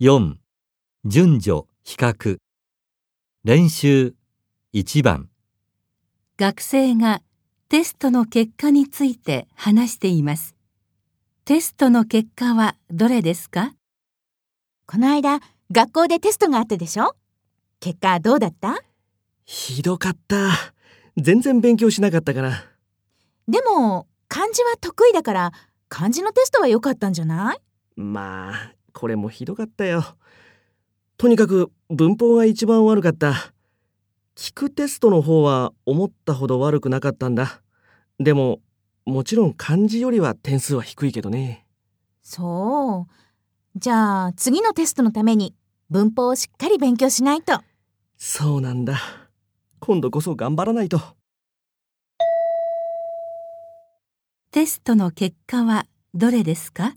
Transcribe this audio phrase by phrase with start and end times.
[0.00, 0.36] 4
[1.04, 2.38] 順序比較。
[3.44, 4.14] 練習
[4.72, 5.28] 1番。
[6.38, 7.20] 学生が
[7.68, 10.56] テストの結果について話しています。
[11.44, 13.74] テストの結果はどれですか？
[14.86, 15.40] この間、
[15.70, 17.14] 学校でテストがあったでしょ？
[17.78, 18.82] 結果どうだった？
[19.44, 20.48] ひどかった。
[21.18, 22.64] 全然勉強しなかったから。
[23.48, 25.52] でも、漢字は得意だから、
[25.90, 27.58] 漢字のテストは良かったんじゃない？
[28.00, 30.04] まあ、これもひどかったよ。
[31.16, 33.52] とにかく文法が一番悪かった。
[34.36, 37.62] 聞くテストの方は思ったほど悪くなかったんだ。
[38.18, 38.60] でも、
[39.04, 41.66] もちろん漢字よりは点数は低いけどね。
[42.22, 43.12] そう。
[43.76, 45.54] じゃあ、次のテストのために
[45.90, 47.60] 文法をしっかり勉強しないと。
[48.16, 48.98] そうなんだ。
[49.80, 51.00] 今度こそ頑張らないと。
[54.52, 56.94] テストの結果はどれですか？